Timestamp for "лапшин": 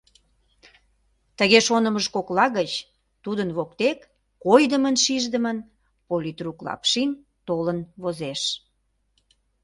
6.65-7.09